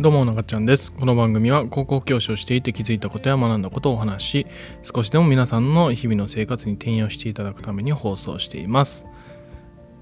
[0.00, 0.92] どうも、なちゃんです。
[0.92, 4.46] この番組は高校教師をしていて気づいたことや学んだことをお話し、
[4.80, 9.08] 少しでも皆さんの日々の生活に転用していただくために放送しています。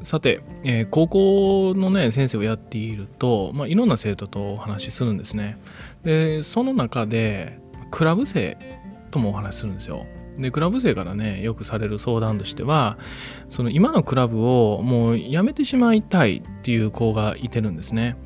[0.02, 5.56] さて、えー、高校のね、先生をやっていると、まあ、いろんな生徒とお話しするんですね。
[6.02, 7.58] で、その中で、
[7.90, 8.58] クラブ生
[9.10, 10.04] ともお話しするんですよ。
[10.36, 12.98] でクラブ生からねよくされる相談としては
[13.48, 18.18] その今のクラブをもうやめてしまいたいっていう子がいてるんですね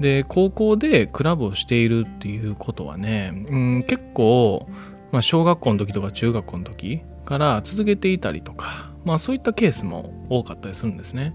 [0.00, 4.68] で高校でクラブをしているっていうことはね、うん、結構、
[5.10, 11.34] まあ、小学校の時とか中学校の時から続けていたりとかまあそういったケースも多かったりするんですね。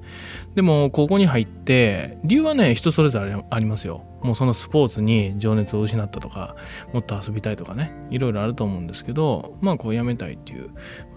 [0.53, 4.03] でも高校に入って理由はね人それぞれありますよ。
[4.21, 6.55] もうそのスポーツに情熱を失ったとか
[6.93, 10.69] もっと遊びたいとかねいろいろあると思うんですけどまあこうやめたいっていう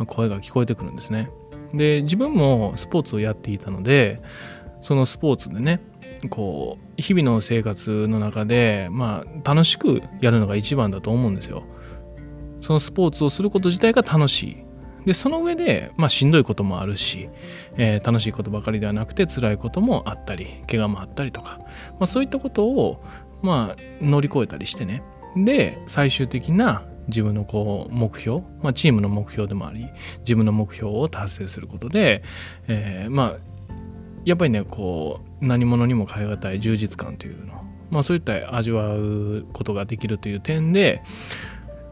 [0.06, 1.30] 声が聞こえてくるんですね。
[1.74, 4.20] で自分もスポーツをやっていたので
[4.87, 5.81] そのスポーツでね
[6.31, 11.65] こう日々の生活の中でまあ楽しくやるのが一番だと思うんですよ。
[12.61, 14.65] そのスポーツをすること自体が楽しい。
[15.05, 17.28] でその上で、まあ、しんどいこともあるし、
[17.75, 23.03] えー、楽しいことばかりではなくて辛いこともあったり怪我もあったりとか、まあ、そういったことを、
[23.43, 25.03] まあ、乗り越えたりしてね。
[25.34, 29.89] で最終的な自分のこう目標、まあ、チームの目標でもあり
[30.21, 32.23] 自分の目標を達成することで、
[32.69, 33.56] えー、まあ
[34.27, 37.64] やっぱりねこう何者にも代え難い充実感というの。
[37.91, 41.00] まあそういった味わうことができるという点で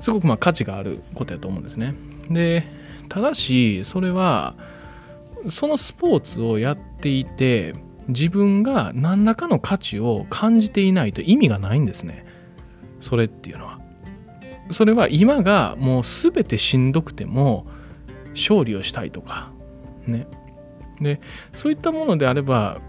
[0.00, 1.94] すごくまあ価値があることやと思うんですね。
[2.28, 2.64] で
[3.08, 4.56] ただしそれは
[5.48, 7.77] そのスポーツをやっていて
[8.08, 12.27] 自分が何らかの価値を感じていないと意味がないんですね。
[12.98, 13.80] それっていうのは。
[14.70, 17.66] それは今がもう全てしんどくても
[18.30, 19.52] 勝利をしたいとか
[20.06, 20.27] ね。
[21.00, 21.20] で
[21.53, 22.81] そういったものであれば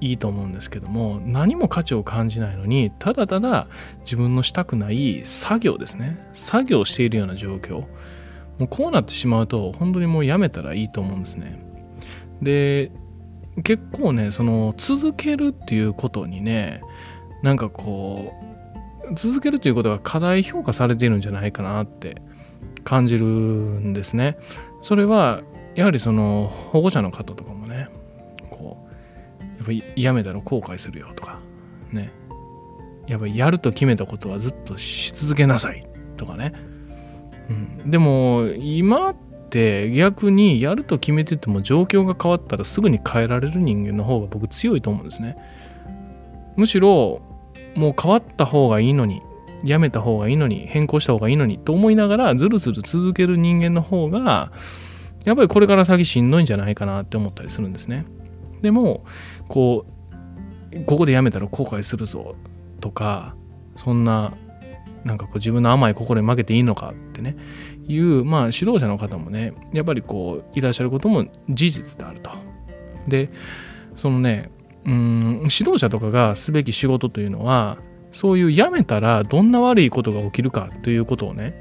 [0.00, 3.68] いいと思うんですけども何も価値を感じないのにただただ
[4.00, 6.28] 自分のしたくない作業ですね。
[6.32, 7.86] 作業しているような状況。
[8.58, 11.62] もうこうなってしまうと本当にもうやめたらいいと思うんですね。
[12.42, 12.90] で
[13.62, 16.82] 結構ねその続けるっていうことにね
[17.42, 18.34] なんかこ
[19.10, 22.20] う続けるということが過大評価されているんじゃないかなって
[22.84, 24.36] 感じるんですね。
[24.82, 25.42] それは
[25.74, 27.59] やはりその保護者の方とかも
[28.50, 28.86] こ
[29.40, 31.38] うやっぱりやめたら後悔するよとか
[31.92, 32.12] ね。
[33.06, 35.86] やっぱりやると決めたことはずっとし続けなさい。
[36.16, 36.52] とかね。
[37.48, 37.52] う
[37.86, 39.16] ん、でも今っ
[39.50, 45.36] て逆にやると決めてても状況が変わったらすぐに変えられる人間の方が僕強いと思うんですね。
[46.56, 47.22] むしろ
[47.74, 49.22] もう変わった方がいいのに
[49.64, 54.52] やめた方がいいのに変更した方がいいのにと思いながらずるずる続ける人間の方が
[55.24, 58.06] やっぱりこれから先しんどいんじゃないかなって思ったりするんですね。
[58.62, 59.04] でも
[59.48, 59.86] こ
[60.72, 62.36] うここでやめたら後悔するぞ
[62.80, 63.34] とか
[63.76, 64.34] そんな
[65.04, 67.36] なんかこう自分の甘い心に負けていいのかってね
[67.86, 72.30] いうまあ指導者の方もねやっぱりこういらっしゃることも事実であると。
[73.08, 73.30] で
[73.96, 74.50] そのね
[74.84, 77.78] うん指導者とかがすべき仕事というのは
[78.12, 81.54] そういう辞めたらどんな悪いことが起きるかということをね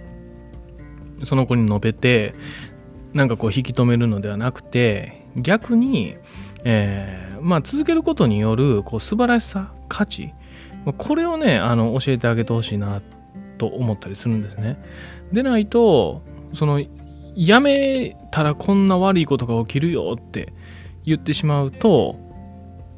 [1.23, 2.33] その子に述べて
[3.13, 6.17] なんかこう引き止めるのではなくて逆に、
[6.63, 10.33] えー、まあ続けることによるこう素晴らしさ価値
[10.97, 13.01] これをねあの教えてあげてほしいな
[13.57, 14.81] と思ったりするんですね。
[15.31, 16.21] でないと
[16.53, 16.81] その
[17.35, 20.53] やめたらこんな悪いことが起きるよって
[21.05, 22.17] 言ってしまうと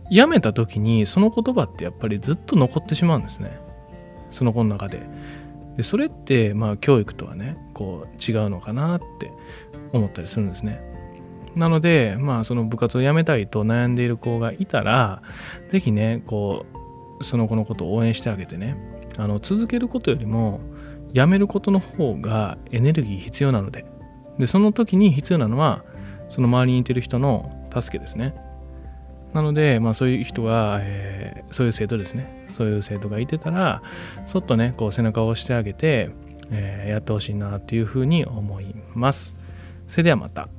[0.09, 3.59] やめた時にその言葉ってやっぱりずっと残ってしまうんですね
[4.29, 5.01] その子の中で。
[5.77, 9.31] でそれってまあ教育とはねこう違うのかなって
[9.93, 10.90] 思ったりするんですね。
[11.55, 15.21] なのでまあその部活を辞めたいと悩んでいる子がいたら
[15.69, 16.65] 是非ねこ
[17.19, 18.77] うその子のことを応援してあげてね
[19.17, 20.61] あの続けることよりも
[21.13, 23.85] やめることの方がエネルギー必要なので。
[24.39, 25.83] でその時に必要なのは
[26.29, 28.33] その周りにいてる人の助けですね。
[29.33, 32.45] なので、まあ、そういう人が、えー、そういう生徒ですね。
[32.49, 33.81] そういう生徒がいてたら
[34.25, 36.09] そっとねこう背中を押してあげて、
[36.49, 39.35] えー、やってほしいなっていうふうに思います。
[39.87, 40.49] それではまた。